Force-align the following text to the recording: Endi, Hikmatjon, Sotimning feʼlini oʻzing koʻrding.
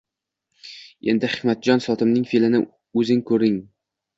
Endi, 1.13 1.29
Hikmatjon, 1.35 1.85
Sotimning 1.89 2.27
feʼlini 2.33 2.63
oʻzing 3.03 3.25
koʻrding. 3.31 3.61